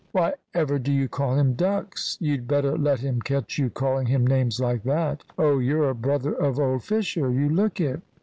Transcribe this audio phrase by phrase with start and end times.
[0.13, 2.17] "Why ever do you call him ducks?
[2.19, 5.23] You'd better let him catch you calling him names like that.
[5.37, 7.29] Oh, you're a brother of old Fisher?
[7.29, 8.01] You look it."